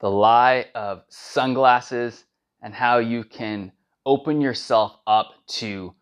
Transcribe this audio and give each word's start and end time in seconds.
the 0.00 0.10
lie 0.10 0.66
of 0.74 1.02
sunglasses 1.08 2.24
and 2.62 2.74
how 2.74 2.98
you 2.98 3.24
can 3.24 3.72
open 4.06 4.40
yourself 4.40 4.96
up 5.06 5.32
to 5.46 5.94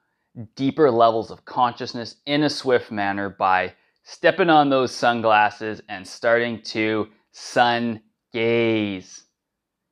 deeper 0.54 0.90
levels 0.90 1.30
of 1.30 1.44
consciousness 1.44 2.16
in 2.26 2.44
a 2.44 2.50
swift 2.50 2.90
manner 2.90 3.28
by 3.28 3.72
stepping 4.04 4.50
on 4.50 4.70
those 4.70 4.94
sunglasses 4.94 5.82
and 5.88 6.06
starting 6.06 6.62
to 6.62 7.08
sun 7.32 8.00
gaze. 8.32 9.24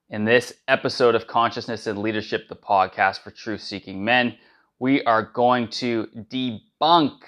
In 0.08 0.24
this 0.24 0.52
episode 0.68 1.16
of 1.16 1.26
Consciousness 1.26 1.88
and 1.88 1.98
Leadership, 1.98 2.48
the 2.48 2.54
podcast 2.54 3.18
for 3.18 3.32
truth 3.32 3.60
seeking 3.60 4.04
men, 4.04 4.36
we 4.78 5.02
are 5.02 5.22
going 5.22 5.68
to 5.68 6.06
debunk 6.30 7.18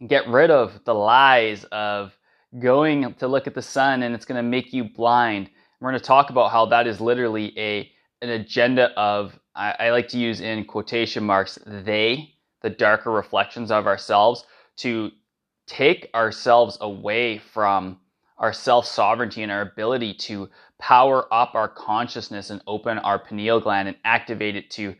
and 0.00 0.08
get 0.08 0.26
rid 0.28 0.50
of 0.50 0.80
the 0.84 0.94
lies 0.94 1.64
of 1.64 2.16
going 2.58 3.14
to 3.14 3.28
look 3.28 3.46
at 3.46 3.54
the 3.54 3.62
sun 3.62 4.02
and 4.02 4.14
it's 4.14 4.24
going 4.24 4.42
to 4.42 4.48
make 4.48 4.72
you 4.72 4.84
blind. 4.84 5.50
We're 5.80 5.90
going 5.90 6.00
to 6.00 6.06
talk 6.06 6.30
about 6.30 6.50
how 6.50 6.66
that 6.66 6.86
is 6.86 7.00
literally 7.00 7.58
a 7.58 7.90
an 8.22 8.30
agenda 8.30 8.90
of 8.98 9.38
I, 9.54 9.74
I 9.78 9.90
like 9.90 10.08
to 10.08 10.18
use 10.18 10.40
in 10.40 10.64
quotation 10.64 11.24
marks 11.24 11.58
they 11.66 12.34
the 12.62 12.70
darker 12.70 13.10
reflections 13.10 13.70
of 13.70 13.86
ourselves 13.86 14.46
to 14.76 15.10
take 15.66 16.08
ourselves 16.14 16.78
away 16.80 17.38
from 17.38 17.98
our 18.38 18.52
self 18.52 18.86
sovereignty 18.86 19.42
and 19.42 19.52
our 19.52 19.62
ability 19.62 20.14
to 20.14 20.48
power 20.78 21.32
up 21.32 21.54
our 21.54 21.68
consciousness 21.68 22.50
and 22.50 22.62
open 22.66 22.98
our 22.98 23.18
pineal 23.18 23.60
gland 23.60 23.88
and 23.88 23.96
activate 24.04 24.56
it 24.56 24.70
to 24.70 24.94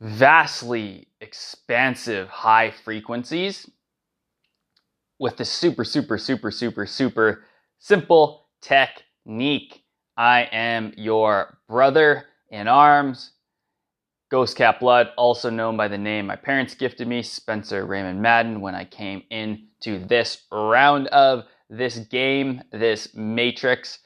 vastly 0.00 1.08
expansive 1.20 2.28
high 2.28 2.70
frequencies 2.70 3.68
with 5.18 5.36
the 5.36 5.44
super, 5.44 5.84
super, 5.84 6.16
super, 6.16 6.50
super, 6.50 6.86
super 6.86 7.44
simple 7.78 8.46
technique. 8.60 9.82
I 10.18 10.48
am 10.50 10.94
your 10.96 11.58
brother 11.68 12.24
in 12.50 12.66
arms, 12.66 13.30
Ghost 14.32 14.56
Cat 14.56 14.80
Blood, 14.80 15.10
also 15.16 15.48
known 15.48 15.76
by 15.76 15.86
the 15.86 15.96
name 15.96 16.26
my 16.26 16.34
parents 16.34 16.74
gifted 16.74 17.06
me, 17.06 17.22
Spencer 17.22 17.86
Raymond 17.86 18.20
Madden, 18.20 18.60
when 18.60 18.74
I 18.74 18.84
came 18.84 19.22
into 19.30 20.04
this 20.04 20.42
round 20.50 21.06
of 21.08 21.44
this 21.70 21.98
game, 21.98 22.62
this 22.72 23.14
matrix. 23.14 24.00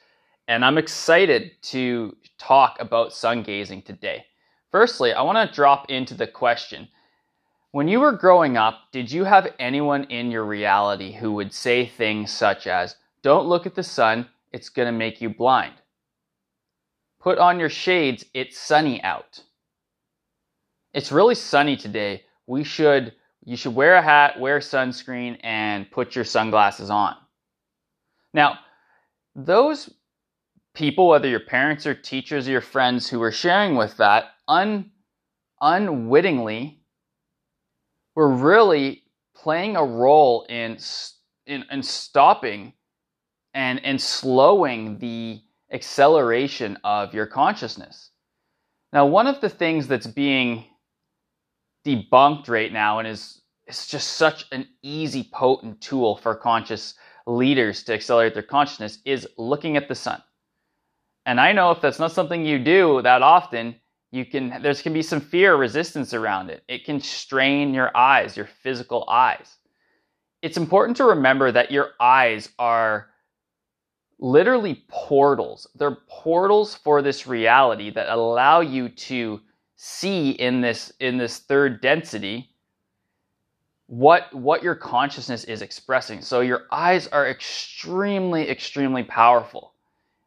And 0.47 0.63
I'm 0.63 0.77
excited 0.77 1.53
to 1.63 2.15
talk 2.37 2.77
about 2.79 3.13
sun 3.13 3.41
gazing 3.41 3.81
today. 3.81 4.25
Firstly, 4.71 5.13
I 5.13 5.23
want 5.23 5.49
to 5.49 5.55
drop 5.55 5.89
into 5.89 6.13
the 6.13 6.27
question 6.27 6.89
When 7.71 7.87
you 7.87 7.99
were 7.99 8.11
growing 8.11 8.55
up, 8.55 8.81
did 8.91 9.11
you 9.11 9.23
have 9.23 9.51
anyone 9.57 10.03
in 10.03 10.29
your 10.29 10.45
reality 10.45 11.13
who 11.13 11.31
would 11.33 11.53
say 11.53 11.87
things 11.87 12.31
such 12.31 12.67
as, 12.67 12.97
Don't 13.23 13.47
look 13.47 13.65
at 13.65 13.73
the 13.73 13.81
sun, 13.81 14.27
it's 14.51 14.69
going 14.69 14.85
to 14.85 14.91
make 14.91 15.19
you 15.19 15.31
blind? 15.31 15.73
Put 17.23 17.37
on 17.37 17.57
your 17.57 17.69
shades, 17.69 18.25
it's 18.33 18.59
sunny 18.59 19.01
out. 19.01 19.39
It's 20.93 21.11
really 21.11 21.35
sunny 21.35 21.77
today. 21.77 22.23
We 22.47 22.65
should 22.65 23.13
you 23.45 23.57
should 23.57 23.75
wear 23.75 23.95
a 23.95 24.01
hat, 24.01 24.39
wear 24.39 24.59
sunscreen 24.59 25.37
and 25.43 25.89
put 25.89 26.15
your 26.15 26.23
sunglasses 26.23 26.89
on. 26.89 27.15
Now, 28.33 28.59
those 29.35 29.93
people, 30.73 31.09
whether 31.09 31.27
your 31.27 31.41
parents 31.41 31.85
or 31.85 31.93
teachers 31.93 32.47
or 32.47 32.51
your 32.51 32.61
friends 32.61 33.09
who 33.09 33.19
were 33.19 33.31
sharing 33.31 33.75
with 33.75 33.97
that, 33.97 34.31
un, 34.47 34.91
unwittingly 35.59 36.81
were 38.15 38.29
really 38.29 39.03
playing 39.35 39.75
a 39.75 39.83
role 39.83 40.45
in, 40.47 40.77
in, 41.45 41.65
in 41.69 41.83
stopping 41.83 42.73
and, 43.53 43.83
and 43.83 43.99
slowing 43.99 44.99
the 44.99 45.41
acceleration 45.73 46.77
of 46.83 47.13
your 47.13 47.25
consciousness. 47.25 48.11
Now, 48.93 49.07
one 49.07 49.27
of 49.27 49.41
the 49.41 49.49
things 49.49 49.87
that's 49.87 50.07
being 50.07 50.65
debunked 51.85 52.47
right 52.47 52.71
now 52.71 52.99
and 52.99 53.07
is, 53.07 53.41
is 53.67 53.87
just 53.87 54.11
such 54.11 54.45
an 54.51 54.67
easy, 54.83 55.29
potent 55.33 55.81
tool 55.81 56.15
for 56.17 56.35
conscious 56.35 56.93
leaders 57.25 57.83
to 57.83 57.93
accelerate 57.93 58.33
their 58.33 58.43
consciousness 58.43 58.99
is 59.05 59.27
looking 59.37 59.77
at 59.77 59.87
the 59.87 59.95
sun. 59.95 60.21
And 61.25 61.39
I 61.39 61.53
know 61.53 61.71
if 61.71 61.81
that's 61.81 61.99
not 61.99 62.11
something 62.11 62.45
you 62.45 62.59
do 62.59 63.01
that 63.01 63.21
often, 63.21 63.75
you 64.11 64.25
can 64.25 64.61
there's 64.61 64.81
can 64.81 64.93
be 64.93 65.01
some 65.01 65.21
fear 65.21 65.55
resistance 65.55 66.13
around 66.13 66.51
it. 66.51 66.63
It 66.67 66.85
can 66.85 66.99
strain 66.99 67.73
your 67.73 67.95
eyes, 67.97 68.37
your 68.37 68.45
physical 68.45 69.09
eyes. 69.09 69.57
It's 70.43 70.57
important 70.57 70.97
to 70.97 71.05
remember 71.05 71.51
that 71.51 71.71
your 71.71 71.91
eyes 71.99 72.49
are 72.59 73.07
literally 74.23 74.85
portals. 74.87 75.67
They're 75.75 75.97
portals 76.07 76.75
for 76.75 77.01
this 77.01 77.27
reality 77.27 77.89
that 77.91 78.07
allow 78.07 78.61
you 78.61 78.87
to 78.87 79.41
see 79.75 80.31
in 80.31 80.61
this 80.61 80.93
in 81.01 81.17
this 81.17 81.39
third 81.39 81.81
density 81.81 82.49
what 83.87 84.33
what 84.33 84.63
your 84.63 84.75
consciousness 84.75 85.43
is 85.43 85.61
expressing. 85.61 86.21
So 86.21 86.39
your 86.39 86.63
eyes 86.71 87.07
are 87.07 87.27
extremely 87.27 88.49
extremely 88.49 89.03
powerful. 89.03 89.73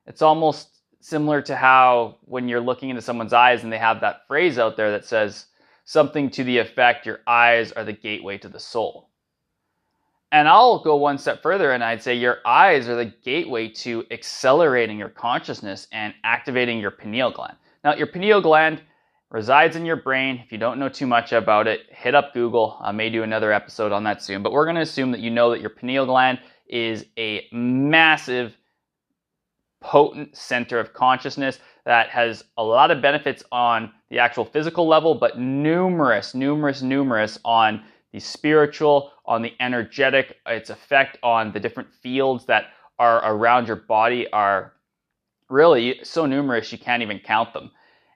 It's 0.07 0.23
almost 0.23 0.69
similar 1.01 1.41
to 1.43 1.57
how 1.57 2.19
when 2.27 2.49
you're 2.49 2.61
looking 2.61 2.91
into 2.91 3.01
someone's 3.01 3.33
eyes 3.33 3.65
and 3.65 3.73
they 3.73 3.79
have 3.79 4.03
that 4.03 4.27
phrase 4.29 4.59
out 4.59 4.77
there 4.77 4.91
that 4.91 5.07
says 5.07 5.47
something 5.87 6.29
to 6.31 6.45
the 6.45 6.59
effect 6.59 7.07
your 7.07 7.21
eyes 7.27 7.73
are 7.73 7.85
the 7.85 7.95
gateway 7.95 8.37
to 8.39 8.49
the 8.49 8.61
soul. 8.61 9.06
And 10.33 10.49
I'll 10.49 10.81
go 10.81 10.97
one 10.97 11.19
step 11.19 11.43
further 11.43 11.73
and 11.73 11.85
I'd 11.85 12.03
say 12.03 12.15
your 12.15 12.39
eyes 12.45 12.89
are 12.89 12.97
the 12.97 13.13
gateway 13.23 13.69
to 13.69 14.05
accelerating 14.11 14.99
your 14.99 15.09
consciousness 15.09 15.87
and 15.93 16.15
activating 16.25 16.81
your 16.81 16.91
pineal 16.91 17.31
gland. 17.31 17.57
Now, 17.85 17.95
your 17.95 18.09
pineal 18.09 18.41
gland 18.41 18.83
resides 19.31 19.77
in 19.77 19.87
your 19.87 19.97
brain. 19.97 20.41
If 20.45 20.51
you 20.51 20.59
don't 20.59 20.79
know 20.79 20.89
too 20.89 21.07
much 21.07 21.33
about 21.33 21.69
it, 21.69 21.83
hit 21.91 22.15
up 22.15 22.35
Google. 22.35 22.77
I 22.81 22.93
may 22.93 23.11
do 23.11 23.23
another 23.23 23.53
episode 23.53 23.93
on 23.93 24.05
that 24.05 24.23
soon, 24.23 24.43
but 24.43 24.53
we're 24.53 24.65
going 24.65 24.77
to 24.77 24.83
assume 24.83 25.13
that 25.13 25.21
you 25.21 25.31
know 25.31 25.51
that 25.51 25.61
your 25.61 25.71
pineal 25.71 26.07
gland 26.07 26.41
is 26.69 27.05
a 27.17 27.47
massive, 27.53 28.57
potent 29.81 30.37
center 30.37 30.81
of 30.81 30.93
consciousness 30.93 31.61
that 31.85 32.09
has 32.09 32.43
a 32.57 32.65
lot 32.65 32.91
of 32.91 33.01
benefits 33.01 33.45
on 33.53 33.93
the 34.11 34.19
actual 34.19 34.45
physical 34.45 34.89
level, 34.89 35.15
but 35.15 35.39
numerous, 35.39 36.35
numerous, 36.35 36.83
numerous 36.83 37.39
on 37.45 37.85
the 38.13 38.21
spiritual, 38.21 39.13
on 39.27 39.43
the 39.43 39.53
energetic, 39.61 40.37
its 40.47 40.71
effect 40.71 41.19
on 41.23 41.53
the 41.53 41.61
different 41.61 41.93
fields 41.93 42.47
that 42.47 42.67
are 42.99 43.19
around 43.25 43.67
your 43.67 43.77
body 43.77 44.31
are 44.33 44.73
really 45.49 46.01
so 46.03 46.27
numerous 46.27 46.73
you 46.73 46.79
can't 46.79 47.03
even 47.03 47.19
count 47.19 47.53
them. 47.53 47.71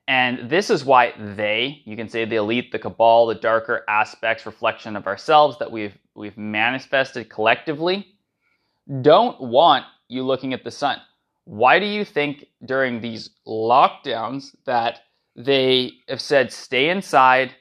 And 0.08 0.50
this 0.50 0.70
is 0.70 0.84
why 0.84 1.12
they, 1.16 1.82
you 1.84 1.96
can 1.96 2.08
say 2.08 2.24
the 2.24 2.36
elite, 2.36 2.72
the 2.72 2.78
cabal, 2.78 3.26
the 3.26 3.34
darker 3.34 3.84
aspects, 3.88 4.46
reflection 4.46 4.96
of 4.96 5.06
ourselves 5.06 5.58
that 5.58 5.70
we've 5.70 5.96
we've 6.16 6.36
manifested 6.36 7.30
collectively, 7.30 8.06
don't 9.02 9.40
want 9.40 9.84
you 10.08 10.24
looking 10.24 10.52
at 10.52 10.64
the 10.64 10.70
sun. 10.70 10.98
Why 11.44 11.78
do 11.78 11.86
you 11.86 12.04
think 12.04 12.46
during 12.64 13.00
these 13.00 13.30
lockdowns 13.46 14.54
that 14.66 15.00
they 15.36 15.92
have 16.08 16.20
said 16.20 16.52
stay 16.52 16.90
inside, 16.90 17.54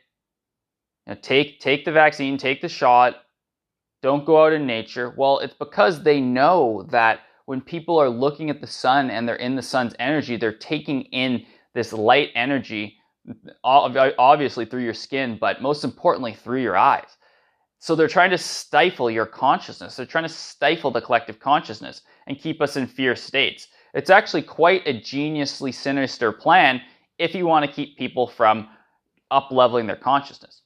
know, 1.09 1.19
take 1.21 1.59
take 1.59 1.85
the 1.85 1.91
vaccine, 1.91 2.37
take 2.37 2.61
the 2.61 2.69
shot, 2.69 3.17
don't 4.01 4.25
go 4.25 4.45
out 4.45 4.53
in 4.53 4.65
nature? 4.65 5.13
Well, 5.17 5.39
it's 5.39 5.53
because 5.53 6.03
they 6.03 6.21
know 6.21 6.85
that 6.89 7.21
when 7.45 7.61
people 7.61 7.97
are 7.97 8.09
looking 8.09 8.49
at 8.49 8.61
the 8.61 8.67
sun 8.67 9.09
and 9.09 9.27
they're 9.27 9.35
in 9.35 9.55
the 9.55 9.61
sun's 9.61 9.95
energy, 9.99 10.37
they're 10.37 10.53
taking 10.53 11.01
in 11.03 11.45
this 11.73 11.91
light 11.91 12.29
energy, 12.35 12.95
obviously 13.63 14.65
through 14.65 14.83
your 14.83 14.93
skin, 14.93 15.37
but 15.39 15.61
most 15.61 15.83
importantly 15.83 16.33
through 16.33 16.61
your 16.61 16.77
eyes. 16.77 17.17
So 17.79 17.95
they're 17.95 18.07
trying 18.07 18.31
to 18.31 18.37
stifle 18.37 19.09
your 19.09 19.25
consciousness. 19.25 19.95
They're 19.95 20.05
trying 20.05 20.25
to 20.25 20.29
stifle 20.29 20.91
the 20.91 21.01
collective 21.01 21.39
consciousness 21.39 22.01
and 22.27 22.39
keep 22.39 22.61
us 22.61 22.75
in 22.75 22.87
fear 22.87 23.15
states. 23.15 23.67
It's 23.93 24.09
actually 24.09 24.43
quite 24.43 24.85
a 24.85 24.93
geniusly 24.93 25.73
sinister 25.73 26.31
plan 26.31 26.81
if 27.17 27.33
you 27.33 27.47
want 27.47 27.65
to 27.65 27.71
keep 27.71 27.97
people 27.97 28.27
from 28.27 28.69
up 29.31 29.49
leveling 29.51 29.87
their 29.87 29.95
consciousness. 29.95 30.61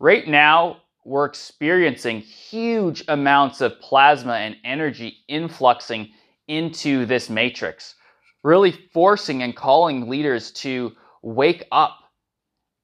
Right 0.00 0.26
now, 0.26 0.82
we're 1.04 1.24
experiencing 1.24 2.20
huge 2.20 3.02
amounts 3.08 3.60
of 3.60 3.80
plasma 3.80 4.34
and 4.34 4.56
energy 4.64 5.18
influxing 5.28 6.10
into 6.46 7.06
this 7.06 7.28
matrix 7.28 7.94
really 8.42 8.72
forcing 8.72 9.42
and 9.42 9.54
calling 9.54 10.08
leaders 10.08 10.50
to 10.52 10.92
wake 11.22 11.64
up. 11.72 11.98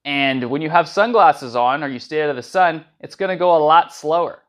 And 0.04 0.50
when 0.50 0.60
you 0.60 0.68
have 0.68 0.88
sunglasses 0.88 1.56
on 1.56 1.82
or 1.82 1.88
you 1.88 1.98
stay 1.98 2.22
out 2.22 2.30
of 2.30 2.36
the 2.36 2.42
sun, 2.42 2.84
it's 3.00 3.16
going 3.16 3.30
to 3.30 3.36
go 3.36 3.56
a 3.56 3.64
lot 3.64 3.94
slower. 3.94 4.40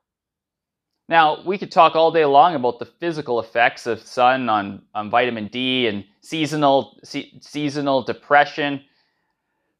Now, 1.08 1.44
we 1.46 1.58
could 1.58 1.72
talk 1.72 1.96
all 1.96 2.12
day 2.12 2.26
long 2.26 2.56
about 2.56 2.80
the 2.80 2.86
physical 2.86 3.40
effects 3.40 3.86
of 3.86 4.02
sun 4.02 4.50
on, 4.50 4.82
on 4.96 5.10
vitamin 5.10 5.48
D 5.48 5.88
and 5.88 6.04
seasonal, 6.22 7.00
se- 7.04 7.38
seasonal 7.42 8.02
depression, 8.04 8.84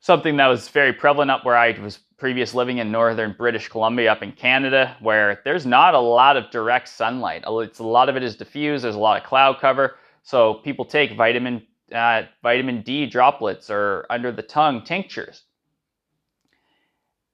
something 0.06 0.38
that 0.38 0.46
was 0.46 0.68
very 0.70 0.94
prevalent 0.94 1.32
up 1.32 1.44
where 1.44 1.58
I 1.58 1.72
was 1.80 1.98
previous 2.20 2.54
living 2.54 2.78
in 2.78 2.92
northern 2.92 3.34
British 3.36 3.68
Columbia 3.70 4.12
up 4.12 4.22
in 4.22 4.32
Canada, 4.32 4.96
where 5.00 5.42
there's 5.44 5.66
not 5.66 5.96
a 5.96 6.00
lot 6.00 6.38
of 6.38 6.52
direct 6.52 6.90
sunlight. 6.90 7.44
It's, 7.48 7.80
a 7.80 7.84
lot 7.84 8.08
of 8.08 8.16
it 8.16 8.22
is 8.22 8.36
diffused, 8.36 8.84
there's 8.84 8.94
a 8.94 9.00
lot 9.00 9.20
of 9.20 9.28
cloud 9.28 9.58
cover. 9.60 9.96
So 10.22 10.56
people 10.64 10.86
take 10.86 11.18
vitamin 11.18 11.66
uh, 11.92 12.24
vitamin 12.44 12.84
D 12.84 13.08
droplets 13.08 13.72
or 13.72 14.06
under 14.12 14.32
the 14.32 14.44
tongue 14.44 14.84
tinctures. 14.84 15.42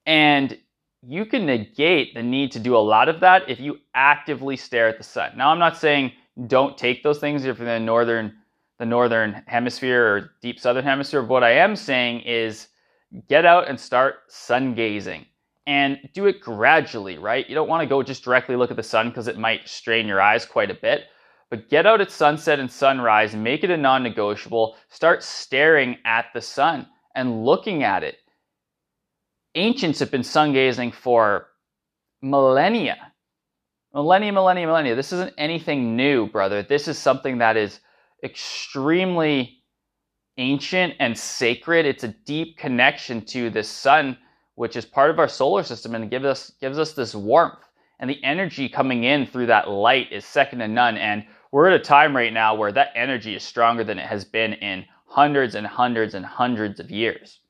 And 0.06 0.58
you 1.06 1.26
can 1.26 1.46
negate 1.46 2.14
the 2.14 2.24
need 2.24 2.54
to 2.54 2.60
do 2.60 2.78
a 2.78 2.86
lot 2.94 3.10
of 3.10 3.20
that 3.20 3.50
if 3.50 3.60
you 3.60 3.80
actively 3.96 4.56
stare 4.56 4.88
at 4.88 4.98
the 4.98 5.04
sun. 5.04 5.32
Now, 5.36 5.50
I'm 5.50 5.60
not 5.60 5.76
saying 5.76 6.14
don't 6.48 6.78
take 6.78 7.04
those 7.04 7.20
things 7.20 7.44
if 7.44 7.60
you're 7.60 7.68
in 7.68 7.82
the 7.82 7.86
northern, 7.86 8.34
the 8.82 8.86
northern 8.86 9.44
hemisphere 9.48 10.06
or 10.06 10.32
deep 10.42 10.60
southern 10.60 10.84
hemisphere. 10.84 11.24
What 11.24 11.44
I 11.44 11.52
am 11.52 11.78
saying 11.78 12.22
is 12.22 12.68
get 13.30 13.46
out 13.46 13.70
and 13.70 13.80
start 13.80 14.16
sun 14.28 14.74
gazing 14.74 15.26
and 15.68 16.00
do 16.14 16.26
it 16.26 16.42
gradually, 16.42 17.18
right? 17.18 17.48
You 17.48 17.56
don't 17.56 17.70
want 17.70 17.82
to 17.82 17.88
go 17.88 18.04
just 18.04 18.24
directly 18.24 18.58
look 18.58 18.72
at 18.72 18.78
the 18.78 18.84
sun 18.84 19.10
because 19.10 19.28
it 19.30 19.38
might 19.38 19.70
strain 19.70 20.08
your 20.08 20.20
eyes 20.20 20.46
quite 20.46 20.72
a 20.72 20.74
bit. 20.74 21.04
But 21.50 21.70
get 21.70 21.86
out 21.86 22.02
at 22.02 22.12
sunset 22.12 22.60
and 22.60 22.72
sunrise, 22.72 23.36
make 23.36 23.64
it 23.64 23.70
a 23.70 23.78
non 23.78 24.04
negotiable. 24.04 24.76
Start 24.90 25.24
staring 25.24 25.98
at 26.04 26.26
the 26.34 26.42
sun 26.42 26.88
and 27.16 27.46
looking 27.46 27.84
at 27.84 28.04
it 28.04 28.18
ancients 29.56 30.00
have 30.00 30.12
been 30.12 30.24
sun 30.24 30.54
gazing 30.54 30.92
for 30.92 31.48
millennia. 32.22 32.98
Millennia, 33.94 34.32
millennia, 34.32 34.68
millennia. 34.68 34.96
This 34.96 35.12
isn't 35.12 35.34
anything 35.38 35.96
new, 35.96 36.28
brother. 36.28 36.64
This 36.64 36.88
is 36.88 36.98
something 36.98 37.40
that 37.40 37.58
is 37.58 37.82
extremely 38.24 39.62
ancient 40.38 40.94
and 41.00 41.18
sacred. 41.18 41.86
It's 41.86 42.04
a 42.04 42.16
deep 42.26 42.58
connection 42.58 43.26
to 43.26 43.50
the 43.50 43.64
sun, 43.64 44.18
which 44.56 44.76
is 44.76 44.86
part 44.86 45.10
of 45.10 45.20
our 45.20 45.28
solar 45.28 45.64
system 45.64 45.96
and 45.96 46.10
gives 46.10 46.26
us 46.26 46.52
gives 46.62 46.78
us 46.78 46.94
this 46.94 47.16
warmth. 47.16 47.64
And 48.00 48.10
the 48.10 48.24
energy 48.24 48.68
coming 48.68 49.04
in 49.04 49.28
through 49.28 49.46
that 49.48 49.70
light 49.70 50.12
is 50.12 50.26
second 50.26 50.60
to 50.60 50.68
none. 50.68 50.98
And 50.98 51.24
we're 51.52 51.68
at 51.68 51.80
a 51.80 51.84
time 51.84 52.16
right 52.16 52.34
now 52.34 52.56
where 52.56 52.72
that 52.72 52.94
energy 52.96 53.36
is 53.36 53.44
stronger 53.44 53.84
than 53.84 54.00
it 54.00 54.08
has 54.08 54.26
been 54.26 54.54
in 54.54 54.86
hundreds 55.06 55.56
and 55.56 55.68
hundreds 55.68 56.16
and 56.16 56.26
hundreds 56.26 56.80
of 56.80 56.90
years. 56.90 57.42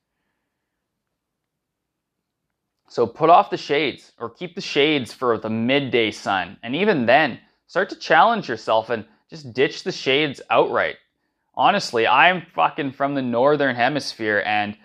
So 2.90 3.08
put 3.08 3.30
off 3.30 3.50
the 3.50 3.58
shades 3.58 4.12
or 4.20 4.30
keep 4.30 4.56
the 4.56 4.62
shades 4.62 5.14
for 5.14 5.38
the 5.38 5.50
midday 5.50 6.12
sun. 6.12 6.58
And 6.62 6.76
even 6.76 7.06
then, 7.06 7.40
start 7.68 7.90
to 7.90 7.96
challenge 7.96 8.50
yourself 8.50 8.90
and 8.90 9.06
just 9.32 9.54
ditch 9.54 9.84
the 9.84 9.92
shades 9.92 10.42
outright. 10.50 10.98
Honestly, 11.56 12.06
I'm 12.06 12.46
fucking 12.54 12.92
from 12.92 13.16
the 13.16 13.22
northern 13.22 13.76
hemisphere 13.76 14.44
and 14.46 14.78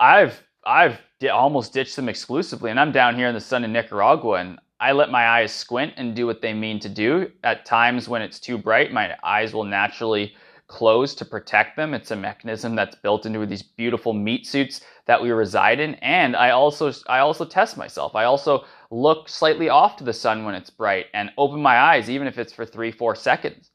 I've 0.00 0.42
I've 0.66 0.98
almost 1.32 1.72
ditched 1.72 1.94
them 1.94 2.08
exclusively 2.08 2.70
and 2.70 2.80
I'm 2.80 2.90
down 2.90 3.14
here 3.14 3.28
in 3.28 3.34
the 3.34 3.40
sun 3.40 3.64
in 3.64 3.72
Nicaragua 3.72 4.40
and 4.40 4.58
I 4.80 4.90
let 4.92 5.10
my 5.10 5.26
eyes 5.28 5.54
squint 5.54 5.94
and 5.96 6.16
do 6.16 6.26
what 6.26 6.42
they 6.42 6.52
mean 6.52 6.80
to 6.80 6.88
do. 6.88 7.30
At 7.44 7.64
times 7.64 8.08
when 8.08 8.22
it's 8.22 8.40
too 8.40 8.58
bright, 8.58 8.92
my 8.92 9.16
eyes 9.22 9.54
will 9.54 9.64
naturally 9.64 10.34
close 10.66 11.14
to 11.14 11.24
protect 11.24 11.76
them. 11.76 11.94
It's 11.94 12.10
a 12.10 12.16
mechanism 12.16 12.74
that's 12.74 12.96
built 12.96 13.24
into 13.24 13.46
these 13.46 13.62
beautiful 13.62 14.12
meat 14.12 14.46
suits 14.46 14.80
that 15.06 15.22
we 15.22 15.30
reside 15.30 15.78
in. 15.78 15.94
And 15.96 16.34
I 16.34 16.50
also 16.50 16.92
I 17.08 17.20
also 17.20 17.44
test 17.44 17.76
myself. 17.76 18.16
I 18.16 18.24
also 18.24 18.64
look 18.90 19.28
slightly 19.28 19.68
off 19.68 19.96
to 19.96 20.04
the 20.04 20.12
sun 20.12 20.44
when 20.44 20.56
it's 20.56 20.70
bright 20.70 21.06
and 21.14 21.30
open 21.38 21.62
my 21.62 21.78
eyes, 21.78 22.10
even 22.10 22.26
if 22.26 22.36
it's 22.36 22.52
for 22.52 22.66
three, 22.66 22.90
four 22.90 23.14
seconds, 23.14 23.70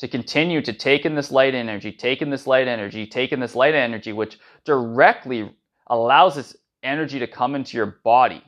to 0.00 0.08
continue 0.08 0.62
to 0.62 0.72
take 0.72 1.04
in 1.04 1.14
this 1.14 1.30
light 1.30 1.54
energy, 1.54 1.92
take 1.92 2.22
in 2.22 2.30
this 2.30 2.46
light 2.46 2.66
energy, 2.66 3.06
take 3.06 3.32
in 3.32 3.40
this 3.40 3.54
light 3.54 3.74
energy, 3.74 4.14
which 4.14 4.38
directly 4.64 5.54
allows 5.88 6.36
this 6.36 6.56
energy 6.82 7.18
to 7.18 7.26
come 7.26 7.54
into 7.54 7.76
your 7.76 7.98
body. 8.02 8.42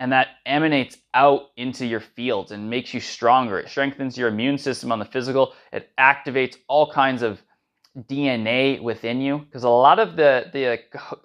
And 0.00 0.12
that 0.12 0.28
emanates 0.46 0.96
out 1.12 1.48
into 1.58 1.84
your 1.84 2.00
fields 2.00 2.52
and 2.52 2.70
makes 2.70 2.94
you 2.94 3.00
stronger. 3.00 3.58
It 3.58 3.68
strengthens 3.68 4.16
your 4.16 4.28
immune 4.28 4.56
system 4.56 4.90
on 4.92 4.98
the 4.98 5.04
physical. 5.04 5.52
It 5.72 5.90
activates 5.98 6.56
all 6.68 6.90
kinds 6.90 7.20
of 7.20 7.42
DNA 8.08 8.80
within 8.80 9.20
you 9.20 9.38
because 9.38 9.64
a 9.64 9.68
lot 9.68 9.98
of 9.98 10.16
the 10.16 10.50
the 10.52 10.78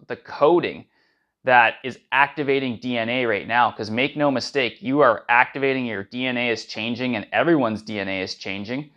the 0.07 0.15
coding 0.15 0.85
that 1.43 1.75
is 1.83 1.99
activating 2.13 2.79
DNA 2.79 3.27
right 3.27 3.45
now 3.45 3.71
because 3.71 3.91
make 3.91 4.15
no 4.15 4.31
mistake 4.31 4.81
you 4.81 5.01
are 5.01 5.25
activating 5.27 5.85
your 5.85 6.05
DNA 6.05 6.49
is 6.49 6.65
changing 6.65 7.17
and 7.17 7.27
everyone's 7.33 7.83
DNA 7.83 8.23
is 8.23 8.35
changing 8.35 8.89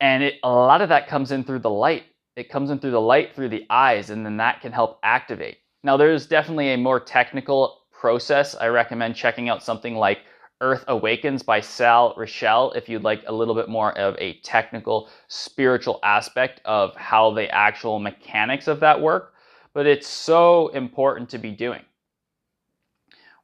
and 0.00 0.22
it, 0.22 0.34
a 0.42 0.50
lot 0.50 0.80
of 0.80 0.88
that 0.88 1.08
comes 1.08 1.32
in 1.32 1.44
through 1.44 1.60
the 1.60 1.70
light 1.70 2.04
it 2.36 2.50
comes 2.50 2.70
in 2.70 2.78
through 2.78 2.90
the 2.90 3.00
light 3.00 3.34
through 3.34 3.48
the 3.48 3.66
eyes 3.70 4.10
and 4.10 4.24
then 4.24 4.36
that 4.36 4.60
can 4.60 4.72
help 4.72 4.98
activate 5.02 5.58
now 5.82 5.96
there's 5.96 6.26
definitely 6.26 6.72
a 6.72 6.78
more 6.78 7.00
technical 7.00 7.82
process 7.92 8.54
I 8.54 8.68
recommend 8.68 9.16
checking 9.16 9.48
out 9.48 9.62
something 9.62 9.94
like 9.94 10.18
Earth 10.60 10.84
Awakens 10.88 11.42
by 11.42 11.60
Sal 11.60 12.14
Rachele 12.14 12.74
if 12.74 12.88
you'd 12.88 13.02
like 13.02 13.22
a 13.26 13.32
little 13.32 13.54
bit 13.54 13.68
more 13.68 13.96
of 13.98 14.16
a 14.18 14.38
technical, 14.40 15.10
spiritual 15.28 16.00
aspect 16.02 16.60
of 16.64 16.96
how 16.96 17.30
the 17.32 17.50
actual 17.50 17.98
mechanics 17.98 18.66
of 18.66 18.80
that 18.80 19.00
work. 19.00 19.34
But 19.74 19.86
it's 19.86 20.08
so 20.08 20.68
important 20.68 21.28
to 21.30 21.38
be 21.38 21.50
doing. 21.50 21.82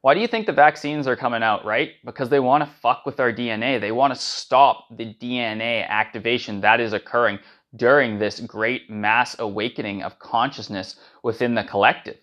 Why 0.03 0.13
do 0.13 0.19
you 0.19 0.27
think 0.27 0.47
the 0.47 0.51
vaccines 0.51 1.07
are 1.07 1.15
coming 1.15 1.43
out, 1.43 1.63
right? 1.63 1.93
Because 2.03 2.27
they 2.27 2.41
want 2.41 2.61
to 2.61 2.69
fuck 2.81 3.05
with 3.05 3.21
our 3.21 3.31
DNA. 3.31 3.79
They 3.79 3.93
want 3.93 4.13
to 4.13 4.19
stop 4.19 4.87
the 4.91 5.13
DNA 5.13 5.87
activation 5.87 6.59
that 6.59 6.81
is 6.81 6.91
occurring 6.91 7.39
during 7.77 8.19
this 8.19 8.41
great 8.41 8.89
mass 8.89 9.37
awakening 9.39 10.03
of 10.03 10.19
consciousness 10.19 10.97
within 11.23 11.55
the 11.55 11.63
collective. 11.63 12.17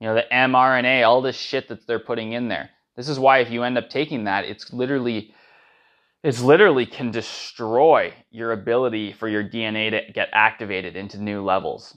You 0.00 0.06
know, 0.06 0.14
the 0.14 0.24
mRNA, 0.32 1.06
all 1.06 1.20
this 1.20 1.36
shit 1.36 1.68
that 1.68 1.86
they're 1.86 1.98
putting 1.98 2.32
in 2.32 2.48
there. 2.48 2.70
This 2.96 3.10
is 3.10 3.18
why 3.18 3.40
if 3.40 3.50
you 3.50 3.62
end 3.62 3.76
up 3.76 3.90
taking 3.90 4.24
that, 4.24 4.46
it's 4.46 4.72
literally 4.72 5.34
it's 6.22 6.40
literally 6.40 6.86
can 6.86 7.10
destroy 7.10 8.14
your 8.30 8.52
ability 8.52 9.12
for 9.12 9.28
your 9.28 9.44
DNA 9.44 9.90
to 9.90 10.12
get 10.14 10.30
activated 10.32 10.96
into 10.96 11.20
new 11.20 11.44
levels. 11.44 11.94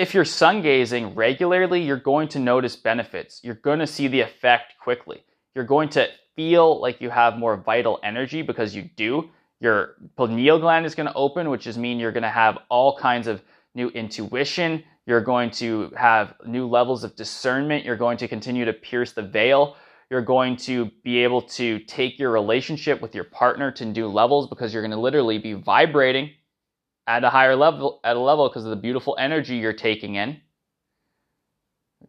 If 0.00 0.14
you're 0.14 0.24
sun 0.24 0.62
gazing 0.62 1.14
regularly, 1.14 1.82
you're 1.82 1.98
going 1.98 2.28
to 2.28 2.38
notice 2.38 2.74
benefits. 2.74 3.44
You're 3.44 3.56
going 3.56 3.80
to 3.80 3.86
see 3.86 4.08
the 4.08 4.22
effect 4.22 4.72
quickly. 4.82 5.22
You're 5.54 5.66
going 5.66 5.90
to 5.90 6.08
feel 6.34 6.80
like 6.80 7.02
you 7.02 7.10
have 7.10 7.36
more 7.36 7.54
vital 7.58 8.00
energy 8.02 8.40
because 8.40 8.74
you 8.74 8.88
do. 8.96 9.28
Your 9.60 9.96
pineal 10.16 10.58
gland 10.58 10.86
is 10.86 10.94
going 10.94 11.08
to 11.08 11.12
open, 11.12 11.50
which 11.50 11.66
is 11.66 11.76
mean 11.76 11.98
you're 11.98 12.12
going 12.12 12.22
to 12.22 12.30
have 12.30 12.60
all 12.70 12.96
kinds 12.96 13.26
of 13.26 13.42
new 13.74 13.88
intuition, 13.88 14.82
you're 15.04 15.20
going 15.20 15.50
to 15.50 15.92
have 15.94 16.32
new 16.46 16.66
levels 16.66 17.04
of 17.04 17.14
discernment. 17.14 17.84
You're 17.84 17.96
going 17.96 18.16
to 18.16 18.26
continue 18.26 18.64
to 18.64 18.72
pierce 18.72 19.12
the 19.12 19.20
veil. 19.20 19.76
You're 20.08 20.22
going 20.22 20.56
to 20.68 20.90
be 21.04 21.18
able 21.18 21.42
to 21.42 21.78
take 21.80 22.18
your 22.18 22.30
relationship 22.30 23.02
with 23.02 23.14
your 23.14 23.24
partner 23.24 23.70
to 23.72 23.84
new 23.84 24.08
levels 24.08 24.48
because 24.48 24.72
you're 24.72 24.82
going 24.82 24.92
to 24.92 24.96
literally 24.98 25.36
be 25.36 25.52
vibrating 25.52 26.30
at 27.10 27.24
a 27.24 27.28
higher 27.28 27.56
level 27.56 27.98
at 28.04 28.14
a 28.14 28.20
level 28.20 28.48
because 28.48 28.64
of 28.64 28.70
the 28.70 28.76
beautiful 28.76 29.16
energy 29.18 29.56
you're 29.56 29.72
taking 29.72 30.14
in. 30.14 30.40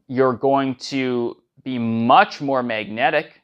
You're 0.08 0.34
going 0.34 0.75
to 0.75 1.38
be 1.63 1.79
much 1.79 2.39
more 2.39 2.62
magnetic. 2.62 3.41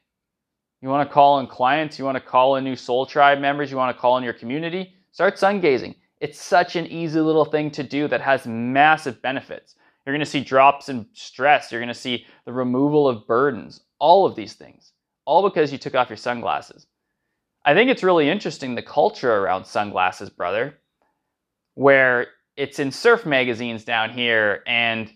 You 0.80 0.88
want 0.88 1.08
to 1.08 1.12
call 1.12 1.40
in 1.40 1.48
clients, 1.48 1.98
you 1.98 2.04
want 2.04 2.14
to 2.14 2.20
call 2.20 2.56
in 2.56 2.64
new 2.64 2.76
soul 2.76 3.04
tribe 3.06 3.40
members, 3.40 3.72
you 3.72 3.76
want 3.76 3.94
to 3.94 4.00
call 4.00 4.16
in 4.18 4.22
your 4.22 4.34
community, 4.34 4.94
start 5.10 5.36
sun 5.36 5.60
gazing. 5.60 5.96
It's 6.20 6.40
such 6.40 6.76
an 6.76 6.86
easy 6.86 7.18
little 7.18 7.44
thing 7.44 7.72
to 7.72 7.82
do 7.82 8.06
that 8.06 8.20
has 8.20 8.46
massive 8.46 9.20
benefits. 9.20 9.74
You're 10.06 10.14
going 10.14 10.24
to 10.24 10.30
see 10.30 10.44
drops 10.44 10.88
in 10.88 11.06
stress. 11.12 11.72
You're 11.72 11.80
going 11.80 11.88
to 11.88 11.94
see 11.94 12.24
the 12.44 12.52
removal 12.52 13.08
of 13.08 13.26
burdens, 13.26 13.80
all 13.98 14.24
of 14.24 14.36
these 14.36 14.54
things, 14.54 14.92
all 15.24 15.42
because 15.42 15.72
you 15.72 15.78
took 15.78 15.96
off 15.96 16.08
your 16.08 16.16
sunglasses. 16.16 16.86
I 17.64 17.74
think 17.74 17.90
it's 17.90 18.04
really 18.04 18.30
interesting 18.30 18.76
the 18.76 18.82
culture 18.82 19.34
around 19.34 19.64
sunglasses, 19.64 20.30
brother, 20.30 20.78
where 21.78 22.26
it's 22.56 22.78
in 22.78 22.90
surf 22.90 23.24
magazines 23.24 23.84
down 23.84 24.10
here 24.10 24.62
and 24.66 25.12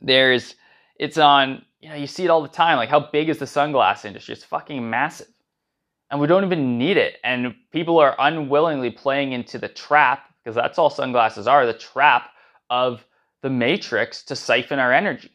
there's 0.00 0.54
it's 0.98 1.18
on 1.18 1.62
you 1.80 1.88
know 1.88 1.94
you 1.94 2.06
see 2.06 2.24
it 2.24 2.30
all 2.30 2.42
the 2.42 2.48
time 2.48 2.76
like 2.78 2.88
how 2.88 3.00
big 3.00 3.28
is 3.28 3.38
the 3.38 3.44
sunglass 3.44 4.04
industry 4.04 4.32
it's 4.34 4.44
fucking 4.44 4.88
massive 4.88 5.26
and 6.10 6.20
we 6.20 6.26
don't 6.26 6.44
even 6.44 6.78
need 6.78 6.96
it. 6.96 7.18
And 7.22 7.54
people 7.72 7.98
are 7.98 8.16
unwillingly 8.18 8.90
playing 8.90 9.32
into 9.32 9.58
the 9.58 9.68
trap, 9.68 10.24
because 10.42 10.54
that's 10.54 10.78
all 10.78 10.90
sunglasses 10.90 11.46
are 11.46 11.66
the 11.66 11.72
trap 11.72 12.30
of 12.68 13.04
the 13.42 13.50
matrix 13.50 14.22
to 14.24 14.36
siphon 14.36 14.78
our 14.78 14.92
energy. 14.92 15.30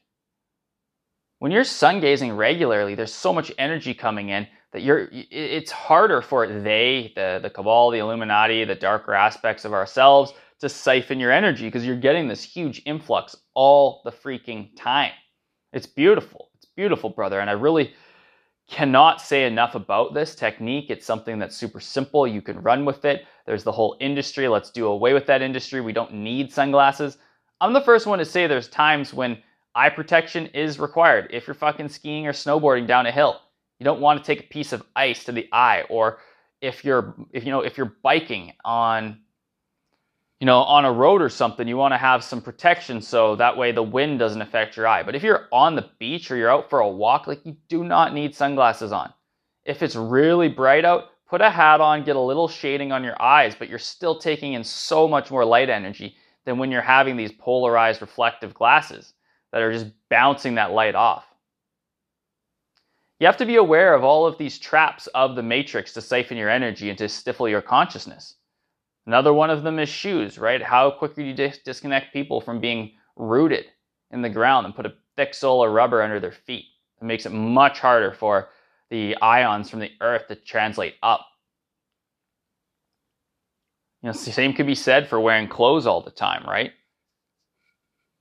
When 1.39 1.51
you're 1.51 1.63
sun 1.63 2.01
gazing 2.01 2.33
regularly, 2.33 2.95
there's 2.95 3.13
so 3.13 3.33
much 3.33 3.51
energy 3.57 3.93
coming 3.93 4.29
in 4.29 4.47
that 4.75 4.81
you're 4.81 5.07
it's 5.09 5.71
harder 5.71 6.21
for 6.21 6.45
they, 6.47 7.13
the, 7.15 7.39
the 7.41 7.49
cabal, 7.49 7.91
the 7.91 7.99
Illuminati, 7.99 8.65
the 8.65 8.75
darker 8.75 9.13
aspects 9.13 9.63
of 9.63 9.71
ourselves 9.71 10.33
to 10.59 10.67
siphon 10.67 11.17
your 11.17 11.31
energy 11.31 11.63
because 11.63 11.85
you're 11.85 11.95
getting 11.95 12.27
this 12.27 12.43
huge 12.43 12.81
influx 12.85 13.37
all 13.53 14.01
the 14.03 14.11
freaking 14.11 14.69
time. 14.75 15.13
It's 15.71 15.87
beautiful. 15.87 16.49
It's 16.55 16.65
beautiful, 16.65 17.09
brother. 17.09 17.39
And 17.39 17.49
I 17.49 17.53
really 17.53 17.93
cannot 18.67 19.21
say 19.21 19.45
enough 19.45 19.75
about 19.75 20.13
this 20.13 20.35
technique. 20.35 20.89
It's 20.89 21.05
something 21.05 21.39
that's 21.39 21.55
super 21.55 21.79
simple. 21.79 22.27
You 22.27 22.41
can 22.41 22.61
run 22.61 22.83
with 22.83 23.05
it. 23.05 23.23
There's 23.45 23.63
the 23.63 23.71
whole 23.71 23.95
industry. 24.01 24.49
Let's 24.49 24.71
do 24.71 24.87
away 24.87 25.13
with 25.13 25.25
that 25.27 25.41
industry. 25.41 25.79
We 25.79 25.93
don't 25.93 26.13
need 26.15 26.51
sunglasses. 26.51 27.17
I'm 27.61 27.71
the 27.71 27.79
first 27.79 28.07
one 28.07 28.19
to 28.19 28.25
say 28.25 28.45
there's 28.45 28.67
times 28.67 29.13
when 29.13 29.37
eye 29.73 29.89
protection 29.89 30.47
is 30.47 30.79
required. 30.79 31.29
If 31.31 31.47
you're 31.47 31.53
fucking 31.53 31.87
skiing 31.87 32.27
or 32.27 32.33
snowboarding 32.33 32.87
down 32.87 33.05
a 33.05 33.11
hill, 33.13 33.39
you 33.79 33.83
don't 33.83 34.01
want 34.01 34.23
to 34.23 34.25
take 34.25 34.45
a 34.45 34.47
piece 34.47 34.73
of 34.73 34.83
ice 34.95 35.23
to 35.25 35.31
the 35.31 35.47
eye. 35.51 35.83
Or 35.89 36.19
if 36.61 36.83
you're 36.83 37.15
if 37.31 37.45
you 37.45 37.51
know 37.51 37.61
if 37.61 37.77
you're 37.77 37.95
biking 38.01 38.53
on 38.63 39.19
you 40.39 40.45
know 40.45 40.59
on 40.59 40.85
a 40.85 40.91
road 40.91 41.21
or 41.21 41.29
something 41.29 41.67
you 41.67 41.77
want 41.77 41.93
to 41.93 41.97
have 41.97 42.23
some 42.23 42.41
protection 42.41 43.01
so 43.01 43.35
that 43.35 43.57
way 43.57 43.71
the 43.71 43.83
wind 43.83 44.19
doesn't 44.19 44.41
affect 44.41 44.75
your 44.75 44.87
eye 44.87 45.03
but 45.03 45.15
if 45.15 45.23
you're 45.23 45.47
on 45.51 45.75
the 45.75 45.89
beach 45.99 46.31
or 46.31 46.35
you're 46.35 46.49
out 46.49 46.69
for 46.69 46.79
a 46.79 46.89
walk 46.89 47.27
like 47.27 47.45
you 47.45 47.55
do 47.67 47.83
not 47.83 48.13
need 48.13 48.35
sunglasses 48.35 48.91
on 48.91 49.13
if 49.63 49.83
it's 49.83 49.95
really 49.95 50.49
bright 50.49 50.85
out 50.85 51.09
put 51.27 51.41
a 51.41 51.49
hat 51.49 51.81
on 51.81 52.03
get 52.03 52.15
a 52.15 52.19
little 52.19 52.47
shading 52.47 52.91
on 52.91 53.03
your 53.03 53.19
eyes 53.21 53.55
but 53.57 53.69
you're 53.69 53.79
still 53.79 54.17
taking 54.17 54.53
in 54.53 54.63
so 54.63 55.07
much 55.07 55.31
more 55.31 55.45
light 55.45 55.69
energy 55.69 56.15
than 56.45 56.57
when 56.57 56.71
you're 56.71 56.81
having 56.81 57.15
these 57.15 57.31
polarized 57.31 58.01
reflective 58.01 58.53
glasses 58.53 59.13
that 59.51 59.61
are 59.61 59.71
just 59.71 59.87
bouncing 60.09 60.55
that 60.55 60.71
light 60.71 60.95
off 60.95 61.25
you 63.19 63.27
have 63.27 63.37
to 63.37 63.45
be 63.45 63.55
aware 63.55 63.93
of 63.93 64.03
all 64.03 64.25
of 64.25 64.37
these 64.37 64.59
traps 64.59 65.07
of 65.07 65.35
the 65.35 65.43
matrix 65.43 65.93
to 65.93 66.01
siphon 66.01 66.37
your 66.37 66.49
energy 66.49 66.89
and 66.89 66.97
to 66.97 67.07
stifle 67.07 67.47
your 67.47 67.61
consciousness. 67.61 68.35
Another 69.05 69.33
one 69.33 69.49
of 69.49 69.63
them 69.63 69.79
is 69.79 69.87
shoes, 69.87 70.37
right? 70.37 70.61
How 70.61 70.91
quickly 70.91 71.23
do 71.23 71.29
you 71.29 71.35
dis- 71.35 71.59
disconnect 71.59 72.11
people 72.11 72.41
from 72.41 72.59
being 72.59 72.93
rooted 73.15 73.65
in 74.11 74.21
the 74.21 74.29
ground 74.29 74.65
and 74.65 74.75
put 74.75 74.85
a 74.85 74.93
thick 75.15 75.33
sole 75.33 75.63
of 75.63 75.71
rubber 75.71 76.01
under 76.01 76.19
their 76.19 76.31
feet? 76.31 76.65
It 77.01 77.05
makes 77.05 77.25
it 77.25 77.31
much 77.31 77.79
harder 77.79 78.11
for 78.11 78.49
the 78.89 79.15
ions 79.21 79.69
from 79.69 79.79
the 79.79 79.91
earth 80.01 80.27
to 80.27 80.35
translate 80.35 80.95
up. 81.03 81.25
You 84.01 84.07
know, 84.07 84.13
the 84.13 84.31
same 84.31 84.53
could 84.53 84.67
be 84.67 84.75
said 84.75 85.07
for 85.07 85.19
wearing 85.19 85.47
clothes 85.47 85.87
all 85.87 86.01
the 86.01 86.11
time, 86.11 86.43
right? 86.47 86.71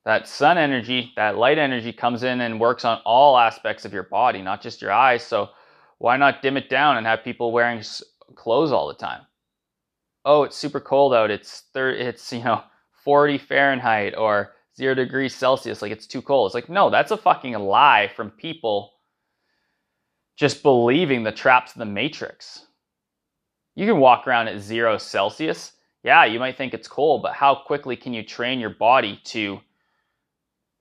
That 0.04 0.28
sun 0.28 0.58
energy, 0.58 1.12
that 1.16 1.38
light 1.38 1.58
energy 1.58 1.92
comes 1.92 2.22
in 2.22 2.42
and 2.42 2.60
works 2.60 2.84
on 2.84 3.00
all 3.04 3.38
aspects 3.38 3.84
of 3.84 3.92
your 3.92 4.02
body, 4.02 4.42
not 4.42 4.60
just 4.60 4.82
your 4.82 4.92
eyes. 4.92 5.22
So 5.22 5.50
why 5.98 6.16
not 6.16 6.42
dim 6.42 6.56
it 6.56 6.68
down 6.68 6.96
and 6.96 7.06
have 7.06 7.24
people 7.24 7.52
wearing 7.52 7.82
clothes 8.34 8.72
all 8.72 8.88
the 8.88 8.94
time? 8.94 9.22
Oh, 10.24 10.42
it's 10.42 10.56
super 10.56 10.80
cold 10.80 11.14
out. 11.14 11.30
It's 11.30 11.64
thir- 11.72 11.90
it's 11.90 12.32
you 12.32 12.44
know 12.44 12.62
40 13.04 13.38
Fahrenheit 13.38 14.14
or 14.16 14.52
0 14.76 14.94
degrees 14.94 15.34
Celsius 15.34 15.82
like 15.82 15.92
it's 15.92 16.06
too 16.06 16.22
cold. 16.22 16.48
It's 16.48 16.54
like 16.54 16.68
no, 16.68 16.90
that's 16.90 17.10
a 17.10 17.16
fucking 17.16 17.54
lie 17.54 18.10
from 18.14 18.30
people 18.30 18.92
just 20.36 20.62
believing 20.62 21.22
the 21.22 21.32
traps 21.32 21.72
of 21.72 21.78
the 21.78 21.84
matrix. 21.84 22.66
You 23.76 23.86
can 23.86 23.98
walk 23.98 24.26
around 24.26 24.48
at 24.48 24.60
0 24.60 24.98
Celsius. 24.98 25.72
Yeah, 26.02 26.24
you 26.24 26.38
might 26.38 26.56
think 26.56 26.74
it's 26.74 26.88
cold, 26.88 27.22
but 27.22 27.32
how 27.32 27.54
quickly 27.54 27.96
can 27.96 28.12
you 28.12 28.22
train 28.22 28.60
your 28.60 28.70
body 28.70 29.20
to 29.24 29.60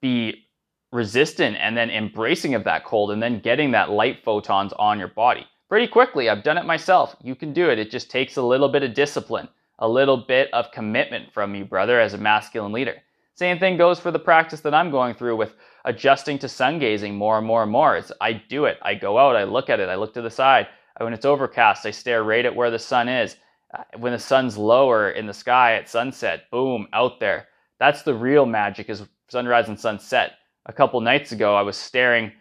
be 0.03 0.45
resistant 0.91 1.57
and 1.59 1.75
then 1.75 1.89
embracing 1.89 2.53
of 2.53 2.65
that 2.65 2.83
cold 2.83 3.09
and 3.09 3.23
then 3.23 3.39
getting 3.39 3.71
that 3.71 3.89
light 3.89 4.23
photons 4.23 4.73
on 4.73 4.99
your 4.99 5.07
body 5.07 5.47
pretty 5.69 5.87
quickly. 5.87 6.29
I've 6.29 6.43
done 6.43 6.59
it 6.59 6.65
myself. 6.65 7.15
You 7.23 7.33
can 7.33 7.53
do 7.53 7.69
it. 7.71 7.79
It 7.79 7.89
just 7.89 8.11
takes 8.11 8.37
a 8.37 8.41
little 8.43 8.69
bit 8.69 8.83
of 8.83 8.93
discipline, 8.93 9.47
a 9.79 9.87
little 9.87 10.17
bit 10.17 10.53
of 10.53 10.71
commitment 10.71 11.33
from 11.33 11.55
you, 11.55 11.65
brother, 11.65 11.99
as 11.99 12.13
a 12.13 12.17
masculine 12.19 12.73
leader. 12.73 12.97
Same 13.33 13.57
thing 13.57 13.77
goes 13.77 13.99
for 13.99 14.11
the 14.11 14.19
practice 14.19 14.59
that 14.59 14.75
I'm 14.75 14.91
going 14.91 15.15
through 15.15 15.37
with 15.37 15.55
adjusting 15.85 16.37
to 16.39 16.49
sun 16.49 16.77
gazing 16.77 17.15
more 17.15 17.39
and 17.39 17.47
more 17.47 17.63
and 17.63 17.71
more. 17.71 17.97
It's, 17.97 18.11
I 18.21 18.33
do 18.33 18.65
it. 18.65 18.77
I 18.83 18.93
go 18.93 19.17
out, 19.17 19.35
I 19.35 19.45
look 19.45 19.69
at 19.71 19.79
it, 19.79 19.89
I 19.89 19.95
look 19.95 20.13
to 20.13 20.21
the 20.21 20.29
side. 20.29 20.67
When 20.97 21.13
it's 21.13 21.25
overcast, 21.25 21.87
I 21.87 21.91
stare 21.91 22.23
right 22.23 22.45
at 22.45 22.55
where 22.55 22.69
the 22.69 22.77
sun 22.77 23.09
is. 23.09 23.37
Uh, 23.73 23.83
when 23.97 24.11
the 24.11 24.19
sun's 24.19 24.57
lower 24.57 25.09
in 25.09 25.25
the 25.25 25.33
sky 25.33 25.73
at 25.73 25.89
sunset, 25.89 26.51
boom, 26.51 26.87
out 26.93 27.19
there. 27.19 27.47
That's 27.79 28.03
the 28.03 28.13
real 28.13 28.45
magic 28.45 28.89
is 28.89 29.03
sunrise 29.33 29.67
and 29.67 29.79
sunset. 29.79 30.33
A 30.67 30.71
couple 30.71 31.01
nights 31.01 31.31
ago, 31.31 31.55
I 31.55 31.63
was 31.63 31.75
staring 31.75 32.31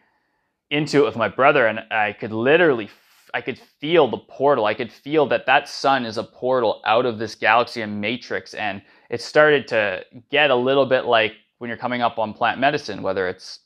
into 0.70 0.98
it 0.98 1.04
with 1.06 1.16
my 1.16 1.28
brother, 1.28 1.66
and 1.66 1.80
I 1.90 2.12
could 2.12 2.32
literally, 2.32 2.90
I 3.32 3.40
could 3.40 3.58
feel 3.80 4.08
the 4.08 4.18
portal. 4.18 4.66
I 4.66 4.74
could 4.74 4.92
feel 4.92 5.26
that 5.28 5.46
that 5.46 5.70
sun 5.70 6.04
is 6.04 6.18
a 6.18 6.22
portal 6.22 6.82
out 6.84 7.06
of 7.06 7.18
this 7.18 7.34
galaxy 7.34 7.80
and 7.80 7.98
matrix, 7.98 8.52
and 8.52 8.82
it 9.08 9.22
started 9.22 9.66
to 9.68 10.04
get 10.30 10.50
a 10.50 10.54
little 10.54 10.84
bit 10.84 11.06
like 11.06 11.32
when 11.58 11.68
you're 11.68 11.78
coming 11.78 12.02
up 12.02 12.18
on 12.18 12.34
plant 12.34 12.60
medicine, 12.60 13.02
whether 13.02 13.26
it's 13.26 13.60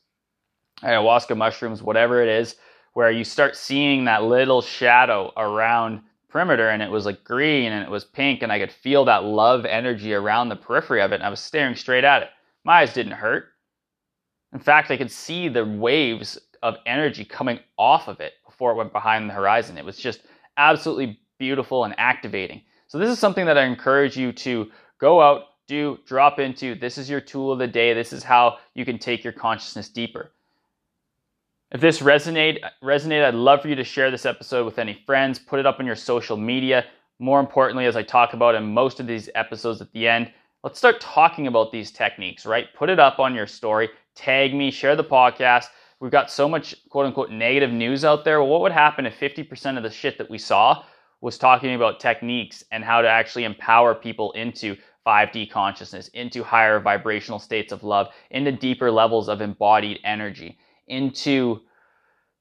ayahuasca 0.83 1.37
mushrooms, 1.37 1.83
whatever 1.83 2.23
it 2.23 2.29
is, 2.29 2.55
where 2.93 3.11
you 3.11 3.25
start 3.25 3.57
seeing 3.57 4.05
that 4.05 4.23
little 4.23 4.63
shadow 4.63 5.33
around 5.37 6.01
perimeter 6.29 6.69
and 6.69 6.83
it 6.83 6.91
was 6.91 7.07
like 7.07 7.25
green 7.25 7.73
and 7.73 7.83
it 7.83 7.91
was 7.91 8.05
pink 8.05 8.43
and 8.43 8.53
I 8.53 8.59
could 8.59 8.71
feel 8.71 9.05
that 9.07 9.25
love 9.25 9.65
energy 9.65 10.13
around 10.15 10.49
the 10.49 10.57
periphery 10.57 11.01
of 11.01 11.11
it 11.13 11.17
and 11.17 11.25
I 11.25 11.31
was 11.31 11.41
staring 11.41 11.75
straight 11.75 12.05
at 12.05 12.23
it. 12.23 12.29
My 12.67 12.81
eyes 12.81 12.93
didn't 12.93 13.13
hurt. 13.13 13.53
In 14.53 14.59
fact, 14.59 14.91
I 14.91 14.97
could 14.97 15.11
see 15.11 15.49
the 15.49 15.65
waves 15.65 16.37
of 16.65 16.75
energy 16.85 17.25
coming 17.25 17.61
off 17.79 18.09
of 18.09 18.21
it 18.21 18.33
before 18.45 18.73
it 18.73 18.75
went 18.75 18.93
behind 18.93 19.31
the 19.31 19.35
horizon. 19.35 19.79
It 19.79 19.85
was 19.85 19.97
just 19.97 20.23
absolutely 20.57 21.21
beautiful 21.39 21.85
and 21.85 21.95
activating. 21.97 22.63
So, 22.89 22.99
this 22.99 23.09
is 23.09 23.21
something 23.21 23.47
that 23.47 23.57
I 23.57 23.67
encourage 23.67 24.17
you 24.17 24.33
to 24.33 24.69
go 24.99 25.21
out, 25.21 25.43
do, 25.69 26.01
drop 26.07 26.41
into. 26.41 26.75
This 26.75 26.99
is 26.99 27.09
your 27.09 27.21
tool 27.21 27.53
of 27.53 27.61
the 27.61 27.69
day. 27.69 27.95
This 27.95 28.13
is 28.13 28.25
how 28.25 28.59
you 28.75 28.85
can 28.85 28.99
take 28.99 29.23
your 29.23 29.33
consciousness 29.33 29.89
deeper. 29.89 30.33
If 31.71 31.81
this 31.81 32.01
resonate, 32.01 32.59
resonate, 32.83 33.25
I'd 33.25 33.35
love 33.35 33.63
for 33.63 33.69
you 33.69 33.77
to 33.77 33.85
share 33.85 34.11
this 34.11 34.27
episode 34.27 34.65
with 34.65 34.81
any 34.81 35.01
friends, 35.07 35.39
put 35.39 35.61
it 35.61 35.67
up 35.67 35.79
on 35.79 35.87
your 35.87 35.95
social 35.95 36.37
media. 36.37 36.85
More 37.21 37.39
importantly, 37.39 37.87
as 37.87 37.95
I 37.95 38.03
talk 38.03 38.33
about 38.33 38.57
in 38.57 38.75
most 38.75 38.99
of 38.99 39.07
these 39.07 39.31
episodes 39.37 39.81
at 39.81 39.93
the 39.93 40.09
end, 40.09 40.33
let's 40.65 40.79
start 40.79 41.01
talking 41.01 41.47
about 41.47 41.73
these 41.73 41.91
techniques, 41.91 42.47
right? 42.47 42.67
Put 42.75 42.91
it 42.91 42.99
up 42.99 43.19
on 43.19 43.35
your 43.35 43.47
story, 43.47 43.91
tag 44.15 44.55
me, 44.55 44.71
share 44.71 44.97
the 44.97 45.05
podcast. 45.05 45.67
We've 46.01 46.11
got 46.13 46.31
so 46.31 46.49
much 46.49 46.75
quote 46.89 47.07
unquote 47.07 47.31
negative 47.31 47.71
news 47.71 48.05
out 48.05 48.25
there. 48.25 48.43
What 48.43 48.61
would 48.63 48.73
happen 48.73 49.07
if 49.07 49.19
50% 49.19 49.77
of 49.77 49.83
the 49.83 49.91
shit 49.91 50.19
that 50.19 50.31
we 50.31 50.39
saw 50.39 50.85
was 51.21 51.39
talking 51.39 51.75
about 51.75 52.01
techniques 52.01 52.65
and 52.71 52.85
how 52.85 53.01
to 53.01 53.09
actually 53.09 53.45
empower 53.45 53.95
people 53.95 54.33
into 54.33 54.77
5D 55.07 55.51
consciousness, 55.51 56.09
into 56.09 56.43
higher 56.43 56.81
vibrational 56.81 57.39
states 57.39 57.73
of 57.73 57.85
love, 57.85 58.09
into 58.31 58.53
deeper 58.53 58.91
levels 58.91 59.29
of 59.29 59.41
embodied 59.41 60.01
energy, 60.05 60.59
into 60.89 61.61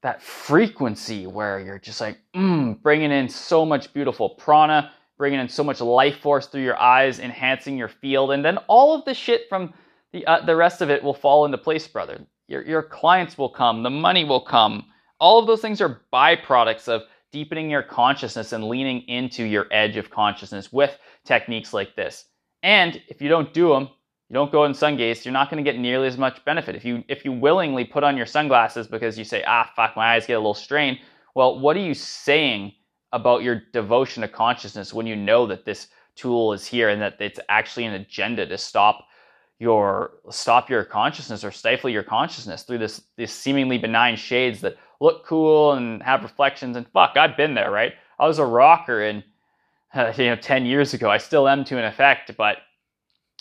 that 0.02 0.22
frequency 0.22 1.26
where 1.26 1.60
you're 1.60 1.78
just 1.78 2.00
like, 2.00 2.18
mm, 2.34 2.80
bringing 2.82 3.12
in 3.12 3.28
so 3.28 3.64
much 3.64 3.92
beautiful 3.94 4.30
prana, 4.30 4.92
bringing 5.18 5.40
in 5.40 5.48
so 5.48 5.64
much 5.64 5.80
life 5.80 6.18
force 6.18 6.46
through 6.46 6.62
your 6.62 6.78
eyes, 6.78 7.18
enhancing 7.18 7.76
your 7.76 7.88
field, 7.88 8.32
and 8.32 8.44
then 8.44 8.58
all 8.68 8.94
of 8.94 9.04
the 9.04 9.14
shit 9.14 9.48
from 9.48 9.72
the 10.12 10.26
uh, 10.26 10.44
the 10.44 10.56
rest 10.56 10.82
of 10.82 10.90
it 10.90 11.02
will 11.02 11.14
fall 11.14 11.44
into 11.44 11.58
place, 11.58 11.86
brother. 11.86 12.20
Your 12.48 12.62
your 12.62 12.82
clients 12.82 13.36
will 13.36 13.48
come, 13.48 13.82
the 13.82 13.90
money 13.90 14.24
will 14.24 14.40
come. 14.40 14.86
All 15.18 15.38
of 15.38 15.46
those 15.46 15.60
things 15.60 15.80
are 15.80 16.02
byproducts 16.12 16.88
of 16.88 17.02
deepening 17.32 17.70
your 17.70 17.82
consciousness 17.82 18.52
and 18.52 18.68
leaning 18.68 19.02
into 19.08 19.44
your 19.44 19.66
edge 19.70 19.96
of 19.96 20.10
consciousness 20.10 20.72
with 20.72 20.96
techniques 21.24 21.72
like 21.72 21.96
this. 21.96 22.26
And 22.62 23.00
if 23.08 23.20
you 23.20 23.28
don't 23.28 23.52
do 23.52 23.70
them, 23.70 23.88
you 24.28 24.34
don't 24.34 24.52
go 24.52 24.64
in 24.64 24.74
sun 24.74 24.96
gaze, 24.96 25.24
you're 25.24 25.32
not 25.32 25.50
going 25.50 25.62
to 25.62 25.70
get 25.70 25.78
nearly 25.78 26.06
as 26.06 26.18
much 26.18 26.44
benefit. 26.44 26.74
If 26.74 26.84
you 26.84 27.04
if 27.08 27.24
you 27.24 27.32
willingly 27.32 27.84
put 27.84 28.04
on 28.04 28.16
your 28.16 28.26
sunglasses 28.26 28.86
because 28.86 29.18
you 29.18 29.24
say, 29.24 29.42
ah, 29.46 29.70
fuck, 29.76 29.96
my 29.96 30.14
eyes 30.14 30.26
get 30.26 30.34
a 30.34 30.38
little 30.38 30.54
strained. 30.54 30.98
Well, 31.34 31.60
what 31.60 31.76
are 31.76 31.80
you 31.80 31.94
saying 31.94 32.72
about 33.16 33.42
your 33.42 33.62
devotion 33.72 34.20
to 34.20 34.28
consciousness 34.28 34.92
when 34.92 35.06
you 35.06 35.16
know 35.16 35.46
that 35.46 35.64
this 35.64 35.88
tool 36.16 36.52
is 36.52 36.66
here 36.66 36.90
and 36.90 37.00
that 37.00 37.16
it's 37.18 37.40
actually 37.48 37.86
an 37.86 37.94
agenda 37.94 38.46
to 38.46 38.58
stop 38.58 39.06
your 39.58 40.12
stop 40.30 40.68
your 40.68 40.84
consciousness 40.84 41.42
or 41.42 41.50
stifle 41.50 41.88
your 41.88 42.02
consciousness 42.02 42.62
through 42.62 42.76
this 42.76 43.00
these 43.16 43.32
seemingly 43.32 43.78
benign 43.78 44.14
shades 44.14 44.60
that 44.60 44.76
look 45.00 45.24
cool 45.24 45.72
and 45.72 46.02
have 46.02 46.22
reflections 46.22 46.76
and 46.76 46.86
fuck 46.88 47.16
I've 47.16 47.38
been 47.38 47.54
there 47.54 47.70
right? 47.70 47.94
I 48.18 48.26
was 48.26 48.38
a 48.38 48.44
rocker 48.44 49.02
and 49.02 49.24
uh, 49.94 50.12
you 50.16 50.26
know 50.26 50.36
10 50.36 50.66
years 50.66 50.92
ago. 50.92 51.10
I 51.10 51.16
still 51.16 51.48
am 51.48 51.64
to 51.64 51.78
an 51.78 51.86
effect 51.86 52.32
but 52.36 52.58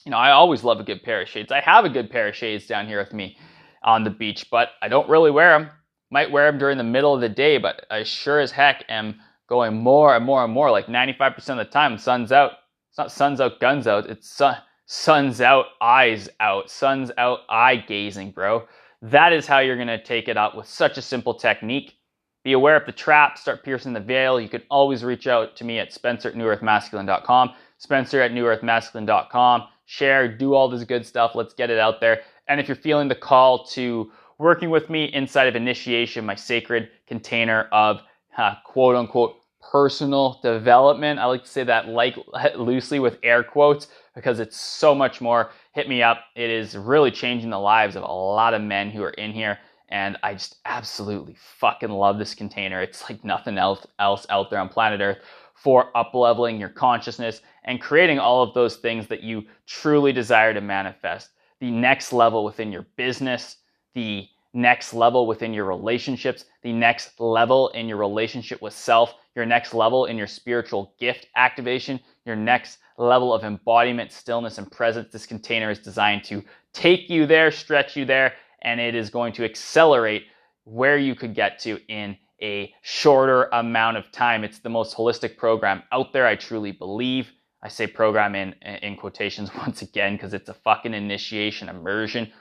you 0.05 0.11
know 0.11 0.17
I 0.17 0.31
always 0.31 0.63
love 0.63 0.79
a 0.79 0.83
good 0.83 1.03
pair 1.03 1.21
of 1.21 1.27
shades. 1.27 1.51
I 1.51 1.59
have 1.59 1.83
a 1.83 1.89
good 1.89 2.09
pair 2.09 2.29
of 2.29 2.35
shades 2.35 2.65
down 2.65 2.87
here 2.87 2.99
with 2.99 3.11
me 3.11 3.37
on 3.83 4.05
the 4.05 4.09
beach 4.09 4.47
but 4.49 4.69
I 4.81 4.87
don't 4.87 5.09
really 5.09 5.31
wear 5.31 5.59
them 5.59 5.69
might 6.11 6.31
wear 6.31 6.49
them 6.49 6.59
during 6.59 6.77
the 6.77 6.83
middle 6.83 7.13
of 7.13 7.19
the 7.19 7.27
day 7.27 7.57
but 7.57 7.85
I 7.91 8.03
sure 8.03 8.39
as 8.39 8.51
heck 8.51 8.85
am 8.87 9.19
going 9.47 9.75
more 9.75 10.15
and 10.15 10.25
more 10.25 10.43
and 10.43 10.53
more. 10.53 10.71
Like 10.71 10.87
95% 10.87 11.37
of 11.49 11.57
the 11.57 11.65
time, 11.65 11.97
sun's 11.97 12.31
out. 12.31 12.53
It's 12.89 12.97
not 12.97 13.11
sun's 13.11 13.41
out, 13.41 13.59
guns 13.59 13.87
out. 13.87 14.09
It's 14.09 14.29
sun, 14.29 14.57
sun's 14.85 15.41
out, 15.41 15.65
eyes 15.81 16.29
out. 16.39 16.69
Sun's 16.69 17.11
out, 17.17 17.39
eye 17.49 17.77
gazing, 17.77 18.31
bro. 18.31 18.67
That 19.01 19.33
is 19.33 19.45
how 19.45 19.59
you're 19.59 19.75
going 19.75 19.87
to 19.87 20.01
take 20.01 20.27
it 20.27 20.37
up 20.37 20.55
with 20.55 20.67
such 20.67 20.97
a 20.97 21.01
simple 21.01 21.33
technique. 21.33 21.95
Be 22.43 22.53
aware 22.53 22.75
of 22.75 22.85
the 22.85 22.91
trap, 22.91 23.37
start 23.37 23.63
piercing 23.63 23.93
the 23.93 23.99
veil. 23.99 24.39
You 24.39 24.49
can 24.49 24.61
always 24.69 25.03
reach 25.03 25.27
out 25.27 25.55
to 25.57 25.63
me 25.63 25.79
at 25.79 25.91
spencer 25.91 26.29
at 26.29 26.35
newearthmasculine.com, 26.35 27.53
spencer 27.79 28.21
at 28.21 28.31
newearthmasculine.com. 28.31 29.63
Share, 29.85 30.27
do 30.37 30.53
all 30.53 30.69
this 30.69 30.83
good 30.83 31.05
stuff. 31.05 31.33
Let's 31.35 31.53
get 31.53 31.69
it 31.69 31.79
out 31.79 32.01
there. 32.01 32.21
And 32.47 32.59
if 32.59 32.67
you're 32.67 32.75
feeling 32.75 33.07
the 33.07 33.15
call 33.15 33.65
to 33.67 34.11
working 34.37 34.69
with 34.69 34.89
me 34.89 35.05
inside 35.05 35.47
of 35.47 35.55
initiation, 35.55 36.25
my 36.25 36.35
sacred 36.35 36.89
container 37.07 37.67
of 37.71 38.01
uh, 38.37 38.55
quote 38.63 38.95
unquote 38.95 39.37
personal 39.71 40.39
development. 40.43 41.19
I 41.19 41.25
like 41.25 41.43
to 41.43 41.49
say 41.49 41.63
that 41.63 41.87
like 41.87 42.17
loosely 42.55 42.99
with 42.99 43.17
air 43.23 43.43
quotes 43.43 43.87
because 44.13 44.39
it's 44.39 44.59
so 44.59 44.95
much 44.95 45.21
more. 45.21 45.51
Hit 45.73 45.89
me 45.89 46.01
up. 46.01 46.19
It 46.35 46.49
is 46.49 46.77
really 46.77 47.11
changing 47.11 47.49
the 47.49 47.59
lives 47.59 47.95
of 47.95 48.03
a 48.03 48.11
lot 48.11 48.53
of 48.53 48.61
men 48.61 48.89
who 48.89 49.03
are 49.03 49.11
in 49.11 49.31
here. 49.31 49.59
And 49.89 50.17
I 50.23 50.33
just 50.33 50.57
absolutely 50.65 51.35
fucking 51.59 51.89
love 51.89 52.17
this 52.17 52.33
container. 52.33 52.81
It's 52.81 53.07
like 53.09 53.23
nothing 53.23 53.57
else 53.57 53.85
else 53.99 54.25
out 54.29 54.49
there 54.49 54.59
on 54.59 54.69
planet 54.69 55.01
Earth 55.01 55.19
for 55.53 55.91
upleveling 55.93 56.59
your 56.59 56.69
consciousness 56.69 57.41
and 57.63 57.81
creating 57.81 58.19
all 58.19 58.43
of 58.43 58.53
those 58.53 58.77
things 58.77 59.07
that 59.07 59.23
you 59.23 59.43
truly 59.65 60.11
desire 60.11 60.53
to 60.53 60.61
manifest. 60.61 61.29
The 61.59 61.71
next 61.71 62.13
level 62.13 62.43
within 62.43 62.71
your 62.71 62.85
business, 62.95 63.57
the 63.93 64.27
next 64.55 64.93
level 64.93 65.27
within 65.27 65.53
your 65.53 65.65
relationships, 65.65 66.45
the 66.63 66.71
next 66.71 67.19
level 67.19 67.69
in 67.69 67.87
your 67.87 67.97
relationship 67.97 68.61
with 68.61 68.73
self, 68.73 69.13
your 69.35 69.45
next 69.45 69.73
level 69.73 70.05
in 70.05 70.17
your 70.17 70.27
spiritual 70.27 70.95
gift 70.99 71.27
activation, 71.35 71.99
your 72.25 72.35
next 72.35 72.79
level 72.97 73.33
of 73.33 73.43
embodiment, 73.43 74.11
stillness, 74.11 74.57
and 74.57 74.71
presence. 74.71 75.11
This 75.11 75.25
container 75.25 75.69
is 75.69 75.79
designed 75.79 76.23
to 76.25 76.43
take 76.73 77.09
you 77.09 77.25
there, 77.25 77.51
stretch 77.51 77.95
you 77.97 78.05
there, 78.05 78.33
and 78.61 78.79
it 78.79 78.95
is 78.95 79.09
going 79.09 79.33
to 79.33 79.43
accelerate 79.43 80.23
where 80.63 80.97
you 80.97 81.15
could 81.15 81.35
get 81.35 81.59
to 81.59 81.79
in 81.87 82.17
a 82.41 82.73
shorter 82.81 83.45
amount 83.53 83.97
of 83.97 84.11
time. 84.11 84.43
It's 84.43 84.59
the 84.59 84.69
most 84.69 84.95
holistic 84.95 85.37
program 85.37 85.83
out 85.91 86.13
there, 86.13 86.25
I 86.25 86.35
truly 86.35 86.71
believe. 86.71 87.31
I 87.61 87.67
say 87.67 87.87
program 87.87 88.35
in, 88.35 88.53
in 88.61 88.95
quotations 88.95 89.49
once 89.57 89.81
again 89.81 90.15
because 90.15 90.33
it's 90.33 90.49
a 90.49 90.53
fucking 90.53 90.93
initiation 90.93 91.67
immersion. 91.67 92.31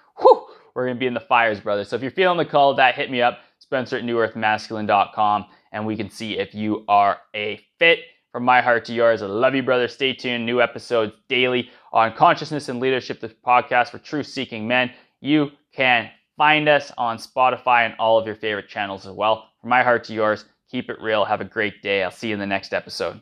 We're 0.75 0.87
gonna 0.87 0.99
be 0.99 1.07
in 1.07 1.15
the 1.15 1.21
fires, 1.21 1.61
brother. 1.61 1.85
So 1.85 1.97
if 1.97 2.03
you're 2.03 2.11
feeling 2.11 2.39
the 2.39 2.45
call 2.45 2.75
that, 2.75 2.95
hit 2.95 3.11
me 3.11 3.23
up, 3.23 3.41
Spencer 3.59 3.97
at 3.97 4.05
newearthmasculine.com, 4.05 5.47
and 5.73 5.87
we 5.87 5.97
can 5.97 6.11
see 6.11 6.39
if 6.39 6.55
you 6.55 6.85
are 6.89 7.19
a 7.35 7.61
fit. 7.79 8.01
From 8.33 8.45
my 8.45 8.61
heart 8.61 8.85
to 8.87 8.93
yours, 8.93 9.23
I 9.23 9.27
love 9.27 9.55
you, 9.55 9.63
brother. 9.63 9.87
Stay 9.87 10.13
tuned. 10.13 10.45
New 10.45 10.61
episodes 10.61 11.13
daily 11.29 11.71
on 11.93 12.13
consciousness 12.15 12.69
and 12.69 12.81
leadership, 12.81 13.21
the 13.21 13.29
podcast 13.29 13.91
for 13.91 13.99
truth 13.99 14.27
seeking 14.27 14.67
men. 14.67 14.91
You 15.21 15.53
can 15.73 16.11
find 16.37 16.69
us 16.69 16.91
on 16.99 17.19
Spotify 17.19 17.87
and 17.87 17.95
all 18.01 18.19
of 18.19 18.27
your 18.27 18.35
favorite 18.35 18.69
channels 18.69 19.07
as 19.07 19.13
well. 19.13 19.51
From 19.61 19.71
my 19.71 19.85
heart 19.85 20.03
to 20.05 20.13
yours, 20.13 20.47
keep 20.69 20.91
it 20.91 21.01
real. 21.01 21.25
Have 21.25 21.41
a 21.41 21.45
great 21.45 21.81
day. 21.81 22.03
I'll 22.03 22.11
see 22.11 22.29
you 22.29 22.35
in 22.35 22.41
the 22.41 22.47
next 22.47 22.75
episode. 22.75 23.21